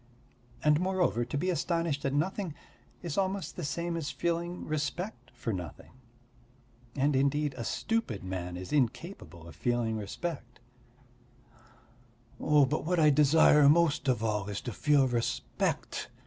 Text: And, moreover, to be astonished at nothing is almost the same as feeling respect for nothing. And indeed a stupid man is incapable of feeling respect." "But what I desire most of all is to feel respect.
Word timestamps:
And, 0.63 0.79
moreover, 0.79 1.23
to 1.25 1.37
be 1.37 1.51
astonished 1.51 2.03
at 2.05 2.13
nothing 2.15 2.55
is 3.03 3.19
almost 3.19 3.55
the 3.55 3.63
same 3.63 3.95
as 3.95 4.09
feeling 4.09 4.65
respect 4.65 5.29
for 5.31 5.53
nothing. 5.53 5.91
And 6.95 7.15
indeed 7.15 7.53
a 7.55 7.63
stupid 7.63 8.23
man 8.23 8.57
is 8.57 8.73
incapable 8.73 9.47
of 9.47 9.55
feeling 9.55 9.97
respect." 9.97 10.59
"But 12.39 12.83
what 12.83 12.99
I 12.99 13.11
desire 13.11 13.69
most 13.69 14.07
of 14.07 14.23
all 14.23 14.49
is 14.49 14.59
to 14.61 14.71
feel 14.73 15.07
respect. 15.07 16.09